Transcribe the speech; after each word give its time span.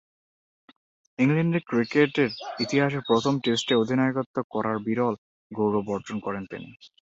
ইংল্যান্ডের 1.19 1.63
ক্রিকেটের 1.67 2.31
ইতিহাসে 2.59 2.99
প্রথম 3.07 3.33
টেস্টে 3.43 3.73
অধিনায়কত্ব 3.75 4.35
করার 4.53 4.77
বিরল 4.85 5.13
গৌরব 5.51 5.85
অর্জন 5.95 6.17
করেন 6.19 6.43
তিনি। 6.45 6.69